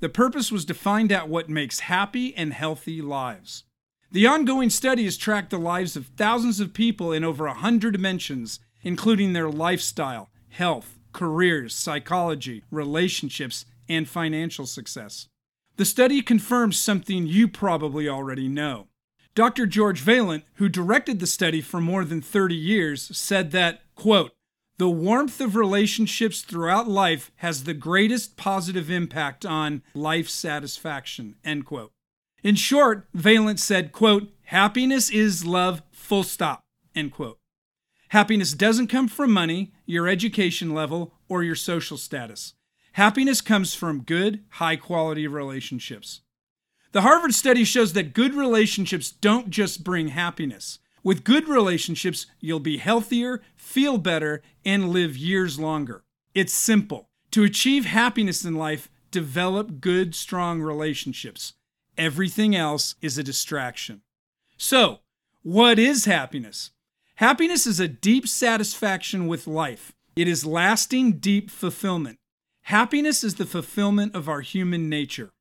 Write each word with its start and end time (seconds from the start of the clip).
The 0.00 0.10
purpose 0.10 0.52
was 0.52 0.66
to 0.66 0.74
find 0.74 1.10
out 1.10 1.30
what 1.30 1.48
makes 1.48 1.80
happy 1.80 2.36
and 2.36 2.52
healthy 2.52 3.00
lives. 3.00 3.64
The 4.12 4.26
ongoing 4.26 4.68
study 4.68 5.04
has 5.04 5.16
tracked 5.16 5.48
the 5.48 5.58
lives 5.58 5.96
of 5.96 6.08
thousands 6.18 6.60
of 6.60 6.74
people 6.74 7.12
in 7.12 7.24
over 7.24 7.46
100 7.46 7.92
dimensions, 7.92 8.60
including 8.82 9.32
their 9.32 9.48
lifestyle, 9.48 10.28
health, 10.50 10.98
careers, 11.14 11.74
psychology, 11.74 12.62
relationships, 12.70 13.64
and 13.88 14.06
financial 14.06 14.66
success. 14.66 15.28
The 15.76 15.86
study 15.86 16.20
confirms 16.20 16.78
something 16.78 17.26
you 17.26 17.48
probably 17.48 18.06
already 18.06 18.48
know. 18.48 18.88
Dr. 19.34 19.66
George 19.66 20.00
Vaillant, 20.00 20.44
who 20.54 20.68
directed 20.68 21.18
the 21.18 21.26
study 21.26 21.60
for 21.60 21.80
more 21.80 22.04
than 22.04 22.20
30 22.20 22.54
years, 22.54 23.16
said 23.16 23.50
that, 23.50 23.82
quote, 23.96 24.30
the 24.78 24.88
warmth 24.88 25.40
of 25.40 25.56
relationships 25.56 26.42
throughout 26.42 26.88
life 26.88 27.30
has 27.36 27.64
the 27.64 27.74
greatest 27.74 28.36
positive 28.36 28.90
impact 28.90 29.44
on 29.44 29.82
life 29.94 30.28
satisfaction, 30.28 31.36
end 31.44 31.66
quote. 31.66 31.92
In 32.42 32.54
short, 32.54 33.06
Vaillant 33.12 33.58
said, 33.58 33.92
quote, 33.92 34.30
happiness 34.44 35.10
is 35.10 35.44
love, 35.44 35.82
full 35.92 36.22
stop, 36.22 36.64
end 36.94 37.12
quote. 37.12 37.38
Happiness 38.08 38.52
doesn't 38.52 38.88
come 38.88 39.08
from 39.08 39.32
money, 39.32 39.72
your 39.86 40.06
education 40.06 40.74
level, 40.74 41.14
or 41.28 41.42
your 41.42 41.56
social 41.56 41.96
status. 41.96 42.54
Happiness 42.92 43.40
comes 43.40 43.74
from 43.74 44.02
good, 44.02 44.44
high 44.50 44.76
quality 44.76 45.26
relationships. 45.26 46.20
The 46.94 47.02
Harvard 47.02 47.34
study 47.34 47.64
shows 47.64 47.92
that 47.94 48.14
good 48.14 48.34
relationships 48.34 49.10
don't 49.10 49.50
just 49.50 49.82
bring 49.82 50.08
happiness. 50.08 50.78
With 51.02 51.24
good 51.24 51.48
relationships, 51.48 52.26
you'll 52.38 52.60
be 52.60 52.76
healthier, 52.76 53.42
feel 53.56 53.98
better, 53.98 54.42
and 54.64 54.90
live 54.90 55.16
years 55.16 55.58
longer. 55.58 56.04
It's 56.36 56.52
simple. 56.52 57.08
To 57.32 57.42
achieve 57.42 57.84
happiness 57.84 58.44
in 58.44 58.54
life, 58.54 58.88
develop 59.10 59.80
good, 59.80 60.14
strong 60.14 60.62
relationships. 60.62 61.54
Everything 61.98 62.54
else 62.54 62.94
is 63.02 63.18
a 63.18 63.24
distraction. 63.24 64.02
So, 64.56 65.00
what 65.42 65.80
is 65.80 66.04
happiness? 66.04 66.70
Happiness 67.16 67.66
is 67.66 67.80
a 67.80 67.88
deep 67.88 68.28
satisfaction 68.28 69.26
with 69.26 69.48
life. 69.48 69.96
It 70.14 70.28
is 70.28 70.46
lasting, 70.46 71.14
deep 71.14 71.50
fulfillment. 71.50 72.20
Happiness 72.62 73.24
is 73.24 73.34
the 73.34 73.46
fulfillment 73.46 74.14
of 74.14 74.28
our 74.28 74.42
human 74.42 74.88
nature. 74.88 75.32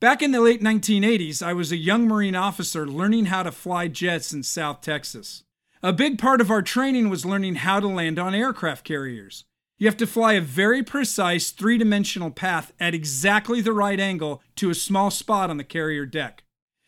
Back 0.00 0.22
in 0.22 0.30
the 0.30 0.40
late 0.40 0.62
1980s, 0.62 1.42
I 1.42 1.52
was 1.52 1.72
a 1.72 1.76
young 1.76 2.06
Marine 2.06 2.36
officer 2.36 2.86
learning 2.86 3.26
how 3.26 3.42
to 3.42 3.50
fly 3.50 3.88
jets 3.88 4.32
in 4.32 4.44
South 4.44 4.80
Texas. 4.80 5.42
A 5.82 5.92
big 5.92 6.20
part 6.20 6.40
of 6.40 6.52
our 6.52 6.62
training 6.62 7.08
was 7.08 7.26
learning 7.26 7.56
how 7.56 7.80
to 7.80 7.88
land 7.88 8.16
on 8.16 8.32
aircraft 8.32 8.84
carriers. 8.84 9.44
You 9.76 9.88
have 9.88 9.96
to 9.96 10.06
fly 10.06 10.34
a 10.34 10.40
very 10.40 10.84
precise 10.84 11.50
three 11.50 11.78
dimensional 11.78 12.30
path 12.30 12.72
at 12.78 12.94
exactly 12.94 13.60
the 13.60 13.72
right 13.72 13.98
angle 13.98 14.40
to 14.54 14.70
a 14.70 14.74
small 14.74 15.10
spot 15.10 15.50
on 15.50 15.56
the 15.56 15.64
carrier 15.64 16.06
deck. 16.06 16.44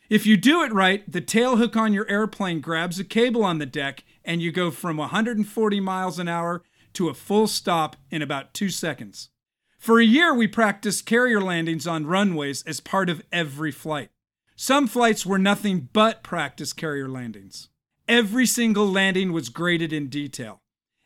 If 0.09 0.25
you 0.25 0.37
do 0.37 0.63
it 0.63 0.73
right, 0.73 1.03
the 1.11 1.21
tail 1.21 1.57
hook 1.57 1.77
on 1.77 1.93
your 1.93 2.09
airplane 2.09 2.61
grabs 2.61 3.01
a 3.01 3.05
cable 3.05 3.43
on 3.43 3.59
the 3.59 3.67
deck 3.67 4.05
and 4.25 4.41
you 4.41 4.53
go 4.53 4.71
from 4.71 4.99
140 4.99 5.81
miles 5.81 6.21
an 6.21 6.29
hour 6.29 6.63
to 6.93 7.09
a 7.09 7.15
full 7.15 7.49
stop 7.49 7.97
in 8.09 8.23
about 8.23 8.55
two 8.55 8.69
seconds. 8.69 9.31
For 9.81 9.99
a 9.99 10.05
year, 10.05 10.35
we 10.35 10.47
practiced 10.47 11.07
carrier 11.07 11.41
landings 11.41 11.87
on 11.87 12.05
runways 12.05 12.63
as 12.65 12.81
part 12.81 13.09
of 13.09 13.23
every 13.33 13.73
flight. 13.73 14.11
Some 14.55 14.87
flights 14.87 15.25
were 15.25 15.39
nothing 15.39 15.89
but 15.95 16.23
practice 16.23 16.75
carrier 16.75 17.09
landings. 17.09 17.71
Every 18.07 18.45
single 18.45 18.87
landing 18.87 19.33
was 19.33 19.49
graded 19.49 19.91
in 19.91 20.09
detail. 20.09 20.61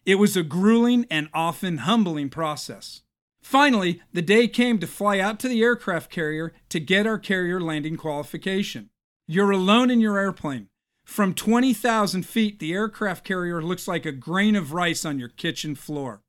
It 0.04 0.16
was 0.16 0.36
a 0.36 0.42
grueling 0.42 1.06
and 1.08 1.28
often 1.32 1.78
humbling 1.78 2.30
process. 2.30 3.02
Finally, 3.40 4.02
the 4.12 4.22
day 4.22 4.48
came 4.48 4.80
to 4.80 4.88
fly 4.88 5.20
out 5.20 5.38
to 5.38 5.48
the 5.48 5.62
aircraft 5.62 6.10
carrier 6.10 6.52
to 6.70 6.80
get 6.80 7.06
our 7.06 7.18
carrier 7.18 7.60
landing 7.60 7.96
qualification. 7.96 8.90
You're 9.28 9.52
alone 9.52 9.88
in 9.88 10.00
your 10.00 10.18
airplane. 10.18 10.66
From 11.04 11.32
20,000 11.32 12.26
feet, 12.26 12.58
the 12.58 12.72
aircraft 12.72 13.24
carrier 13.24 13.62
looks 13.62 13.86
like 13.86 14.04
a 14.04 14.10
grain 14.10 14.56
of 14.56 14.72
rice 14.72 15.04
on 15.04 15.20
your 15.20 15.28
kitchen 15.28 15.76
floor. 15.76 16.22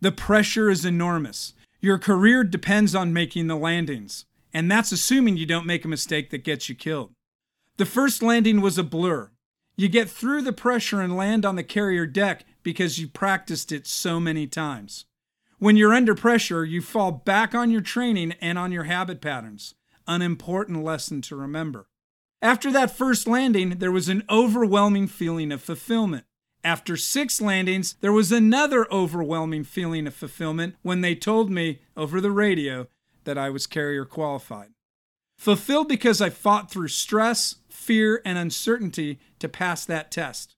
The 0.00 0.12
pressure 0.12 0.70
is 0.70 0.86
enormous. 0.86 1.52
Your 1.84 1.98
career 1.98 2.44
depends 2.44 2.94
on 2.94 3.12
making 3.12 3.46
the 3.46 3.56
landings, 3.56 4.24
and 4.54 4.70
that's 4.70 4.90
assuming 4.90 5.36
you 5.36 5.44
don't 5.44 5.66
make 5.66 5.84
a 5.84 5.88
mistake 5.88 6.30
that 6.30 6.42
gets 6.42 6.66
you 6.70 6.74
killed. 6.74 7.12
The 7.76 7.84
first 7.84 8.22
landing 8.22 8.62
was 8.62 8.78
a 8.78 8.82
blur. 8.82 9.32
You 9.76 9.90
get 9.90 10.08
through 10.08 10.40
the 10.40 10.52
pressure 10.54 11.02
and 11.02 11.14
land 11.14 11.44
on 11.44 11.56
the 11.56 11.62
carrier 11.62 12.06
deck 12.06 12.46
because 12.62 12.98
you 12.98 13.06
practiced 13.06 13.70
it 13.70 13.86
so 13.86 14.18
many 14.18 14.46
times. 14.46 15.04
When 15.58 15.76
you're 15.76 15.92
under 15.92 16.14
pressure, 16.14 16.64
you 16.64 16.80
fall 16.80 17.12
back 17.12 17.54
on 17.54 17.70
your 17.70 17.82
training 17.82 18.32
and 18.40 18.58
on 18.58 18.72
your 18.72 18.84
habit 18.84 19.20
patterns. 19.20 19.74
An 20.08 20.22
important 20.22 20.82
lesson 20.82 21.20
to 21.20 21.36
remember. 21.36 21.90
After 22.40 22.72
that 22.72 22.96
first 22.96 23.28
landing, 23.28 23.76
there 23.76 23.92
was 23.92 24.08
an 24.08 24.22
overwhelming 24.30 25.06
feeling 25.06 25.52
of 25.52 25.60
fulfillment. 25.60 26.24
After 26.64 26.96
six 26.96 27.42
landings, 27.42 27.94
there 28.00 28.12
was 28.12 28.32
another 28.32 28.90
overwhelming 28.90 29.64
feeling 29.64 30.06
of 30.06 30.14
fulfillment 30.14 30.76
when 30.80 31.02
they 31.02 31.14
told 31.14 31.50
me 31.50 31.80
over 31.94 32.22
the 32.22 32.30
radio 32.30 32.88
that 33.24 33.36
I 33.36 33.50
was 33.50 33.66
carrier 33.66 34.06
qualified. 34.06 34.70
Fulfilled 35.36 35.88
because 35.88 36.22
I 36.22 36.30
fought 36.30 36.70
through 36.70 36.88
stress, 36.88 37.56
fear, 37.68 38.22
and 38.24 38.38
uncertainty 38.38 39.18
to 39.40 39.48
pass 39.48 39.84
that 39.84 40.10
test. 40.10 40.56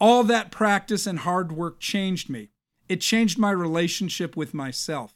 All 0.00 0.24
that 0.24 0.50
practice 0.50 1.06
and 1.06 1.18
hard 1.18 1.52
work 1.52 1.80
changed 1.80 2.30
me. 2.30 2.48
It 2.88 3.02
changed 3.02 3.38
my 3.38 3.50
relationship 3.50 4.34
with 4.34 4.54
myself. 4.54 5.14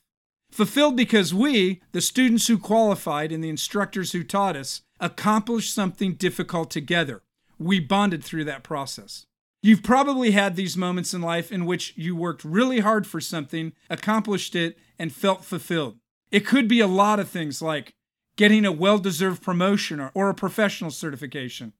Fulfilled 0.51 0.97
because 0.97 1.33
we, 1.33 1.81
the 1.93 2.03
students 2.03 2.47
who 2.47 2.59
qualified 2.59 3.33
and 3.33 3.43
the 3.43 3.49
instructors 3.49 4.13
who 4.13 4.23
taught 4.23 4.55
us, 4.55 4.83
accomplished 5.01 5.75
something 5.75 6.15
difficult 6.15 6.71
together. 6.71 7.23
We 7.59 7.81
bonded 7.81 8.23
through 8.23 8.45
that 8.45 8.63
process. 8.63 9.27
You've 9.66 9.82
probably 9.82 10.31
had 10.31 10.54
these 10.54 10.77
moments 10.77 11.12
in 11.12 11.21
life 11.21 11.50
in 11.50 11.66
which 11.66 11.93
you 11.97 12.15
worked 12.15 12.44
really 12.44 12.78
hard 12.78 13.04
for 13.04 13.21
something, 13.21 13.72
accomplished 13.91 14.54
it, 14.54 14.78
and 14.97 15.12
felt 15.12 15.44
fulfilled. 15.44 15.97
It 16.31 16.47
could 16.47 16.69
be 16.69 16.78
a 16.78 16.87
lot 16.87 17.19
of 17.19 17.28
things 17.28 17.60
like 17.60 17.93
getting 18.37 18.65
a 18.65 18.71
well 18.71 18.99
deserved 18.99 19.43
promotion 19.43 19.99
or, 19.99 20.12
or, 20.15 20.31
a 20.31 20.34
professional 20.34 20.93
certification, 20.93 21.72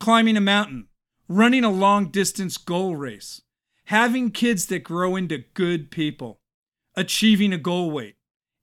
climbing 0.00 0.36
a 0.36 0.40
mountain, 0.40 0.88
running 1.28 1.62
a 1.62 1.70
long 1.70 2.06
distance 2.06 2.56
goal 2.56 2.96
race, 2.96 3.40
having 3.84 4.32
kids 4.32 4.66
that 4.66 4.82
grow 4.82 5.14
into 5.14 5.44
good 5.54 5.92
people, 5.92 6.40
achieving 6.96 7.52
a 7.52 7.56
goal 7.56 7.92
weight, 7.92 8.16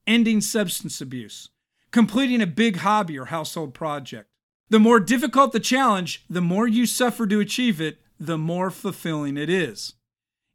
ending 0.06 0.42
substance 0.42 1.00
abuse, 1.00 1.48
completing 1.92 2.42
a 2.42 2.46
big 2.46 2.80
hobby 2.80 3.18
or 3.18 3.28
household 3.28 3.74
project. 3.74 4.28
The 4.70 4.80
more 4.80 5.00
difficult 5.00 5.54
the 5.54 5.62
challenge, 5.62 6.26
the 6.30 6.42
more 6.42 6.68
you 6.68 6.86
suffer 6.86 7.26
to 7.26 7.40
achieve 7.40 7.80
it, 7.80 8.00
the 8.20 8.38
more 8.38 8.72
fulfilling 8.72 9.38
it 9.38 9.50
is. 9.50 9.94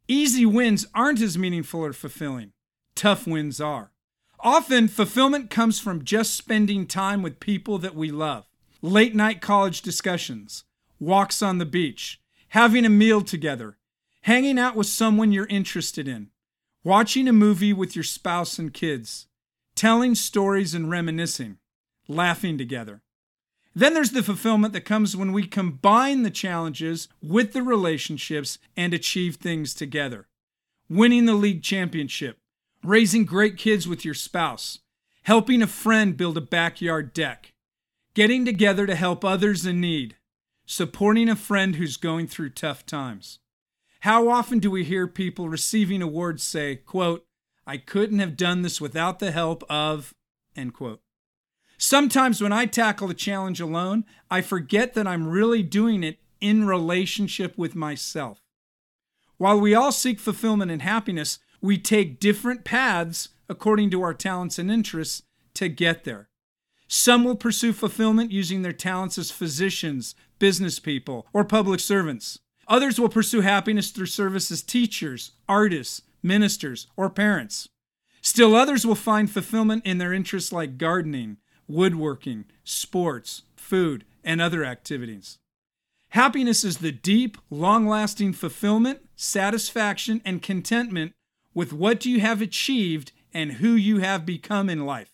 Easy 0.07 0.45
wins 0.45 0.85
aren't 0.93 1.21
as 1.21 1.37
meaningful 1.37 1.85
or 1.85 1.93
fulfilling. 1.93 2.51
Tough 2.95 3.25
wins 3.25 3.61
are. 3.61 3.91
Often, 4.39 4.87
fulfillment 4.87 5.49
comes 5.49 5.79
from 5.79 6.03
just 6.03 6.35
spending 6.35 6.87
time 6.87 7.21
with 7.21 7.39
people 7.39 7.77
that 7.77 7.95
we 7.95 8.09
love. 8.09 8.45
Late 8.81 9.13
night 9.13 9.41
college 9.41 9.83
discussions, 9.83 10.63
walks 10.99 11.43
on 11.43 11.59
the 11.59 11.65
beach, 11.65 12.19
having 12.49 12.83
a 12.83 12.89
meal 12.89 13.21
together, 13.21 13.77
hanging 14.23 14.57
out 14.57 14.75
with 14.75 14.87
someone 14.87 15.31
you're 15.31 15.45
interested 15.45 16.07
in, 16.07 16.29
watching 16.83 17.27
a 17.27 17.33
movie 17.33 17.73
with 17.73 17.95
your 17.95 18.03
spouse 18.03 18.57
and 18.57 18.73
kids, 18.73 19.27
telling 19.75 20.15
stories 20.15 20.73
and 20.73 20.89
reminiscing, 20.89 21.57
laughing 22.07 22.57
together. 22.57 23.03
Then 23.73 23.93
there's 23.93 24.11
the 24.11 24.23
fulfillment 24.23 24.73
that 24.73 24.81
comes 24.81 25.15
when 25.15 25.31
we 25.31 25.47
combine 25.47 26.23
the 26.23 26.29
challenges 26.29 27.07
with 27.21 27.53
the 27.53 27.63
relationships 27.63 28.57
and 28.75 28.93
achieve 28.93 29.37
things 29.37 29.73
together. 29.73 30.27
Winning 30.89 31.25
the 31.25 31.33
league 31.33 31.63
championship, 31.63 32.37
raising 32.83 33.23
great 33.23 33.57
kids 33.57 33.87
with 33.87 34.03
your 34.03 34.13
spouse, 34.13 34.79
helping 35.23 35.61
a 35.61 35.67
friend 35.67 36.17
build 36.17 36.37
a 36.37 36.41
backyard 36.41 37.13
deck, 37.13 37.53
getting 38.13 38.43
together 38.43 38.85
to 38.85 38.95
help 38.95 39.23
others 39.23 39.65
in 39.65 39.79
need, 39.79 40.17
supporting 40.65 41.29
a 41.29 41.35
friend 41.35 41.77
who's 41.77 41.95
going 41.95 42.27
through 42.27 42.49
tough 42.49 42.85
times. 42.85 43.39
How 44.01 44.27
often 44.27 44.59
do 44.59 44.69
we 44.69 44.83
hear 44.83 45.07
people 45.07 45.47
receiving 45.47 46.01
awards 46.01 46.43
say, 46.43 46.75
quote, 46.75 47.25
I 47.65 47.77
couldn't 47.77 48.19
have 48.19 48.35
done 48.35 48.63
this 48.63 48.81
without 48.81 49.19
the 49.19 49.31
help 49.31 49.63
of, 49.69 50.13
end 50.55 50.73
quote. 50.73 51.01
Sometimes 51.83 52.39
when 52.39 52.53
I 52.53 52.67
tackle 52.67 53.09
a 53.09 53.15
challenge 53.15 53.59
alone, 53.59 54.05
I 54.29 54.41
forget 54.41 54.93
that 54.93 55.07
I'm 55.07 55.27
really 55.27 55.63
doing 55.63 56.03
it 56.03 56.19
in 56.39 56.67
relationship 56.67 57.57
with 57.57 57.73
myself. 57.73 58.43
While 59.37 59.59
we 59.59 59.73
all 59.73 59.91
seek 59.91 60.19
fulfillment 60.19 60.69
and 60.69 60.83
happiness, 60.83 61.39
we 61.59 61.79
take 61.79 62.19
different 62.19 62.63
paths 62.65 63.29
according 63.49 63.89
to 63.89 64.03
our 64.03 64.13
talents 64.13 64.59
and 64.59 64.69
interests 64.69 65.23
to 65.55 65.69
get 65.69 66.03
there. 66.03 66.29
Some 66.87 67.23
will 67.23 67.35
pursue 67.35 67.73
fulfillment 67.73 68.31
using 68.31 68.61
their 68.61 68.73
talents 68.73 69.17
as 69.17 69.31
physicians, 69.31 70.13
business 70.37 70.77
people, 70.77 71.25
or 71.33 71.43
public 71.43 71.79
servants. 71.79 72.37
Others 72.67 72.99
will 72.99 73.09
pursue 73.09 73.41
happiness 73.41 73.89
through 73.89 74.05
service 74.05 74.51
as 74.51 74.61
teachers, 74.61 75.31
artists, 75.49 76.03
ministers, 76.21 76.85
or 76.95 77.09
parents. 77.09 77.69
Still 78.21 78.53
others 78.53 78.85
will 78.85 78.93
find 78.93 79.31
fulfillment 79.31 79.83
in 79.83 79.97
their 79.97 80.13
interests 80.13 80.51
like 80.51 80.77
gardening, 80.77 81.37
woodworking, 81.71 82.45
sports, 82.63 83.43
food, 83.55 84.05
and 84.23 84.41
other 84.41 84.63
activities. 84.63 85.39
Happiness 86.09 86.63
is 86.63 86.79
the 86.79 86.91
deep, 86.91 87.37
long 87.49 87.87
lasting 87.87 88.33
fulfillment, 88.33 88.99
satisfaction, 89.15 90.21
and 90.25 90.41
contentment 90.41 91.13
with 91.53 91.71
what 91.71 92.05
you 92.05 92.19
have 92.19 92.41
achieved 92.41 93.11
and 93.33 93.53
who 93.53 93.73
you 93.73 93.99
have 93.99 94.25
become 94.25 94.69
in 94.69 94.85
life. 94.85 95.11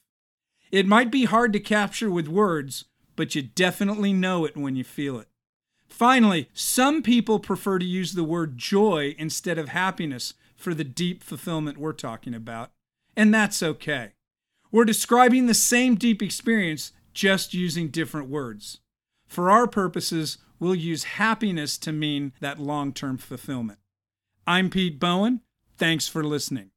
It 0.71 0.87
might 0.87 1.11
be 1.11 1.25
hard 1.25 1.53
to 1.53 1.59
capture 1.59 2.09
with 2.09 2.27
words, 2.27 2.85
but 3.15 3.35
you 3.35 3.41
definitely 3.41 4.11
know 4.11 4.43
it 4.45 4.57
when 4.57 4.75
you 4.75 4.83
feel 4.83 5.19
it. 5.19 5.27
Finally, 5.87 6.49
some 6.53 7.01
people 7.01 7.39
prefer 7.39 7.79
to 7.79 7.85
use 7.85 8.13
the 8.13 8.23
word 8.23 8.57
joy 8.57 9.15
instead 9.17 9.57
of 9.57 9.69
happiness 9.69 10.33
for 10.55 10.73
the 10.73 10.83
deep 10.83 11.23
fulfillment 11.23 11.77
we're 11.77 11.93
talking 11.93 12.33
about, 12.33 12.71
and 13.15 13.33
that's 13.33 13.63
okay. 13.63 14.13
We're 14.77 14.85
describing 14.85 15.47
the 15.47 15.55
same 15.55 15.95
deep 15.95 16.21
experience, 16.21 16.91
just 17.11 17.51
using 17.51 17.87
different 17.87 18.29
words. 18.29 18.79
For 19.27 19.49
our 19.49 19.65
purposes, 19.65 20.37
we'll 20.59 20.75
use 20.75 21.15
happiness 21.17 21.79
to 21.79 21.91
mean 21.91 22.31
that 22.41 22.59
long 22.59 22.93
term 22.93 23.17
fulfillment. 23.17 23.79
I'm 24.45 24.69
Pete 24.69 24.99
Bowen. 24.99 25.41
Thanks 25.79 26.07
for 26.07 26.23
listening. 26.23 26.65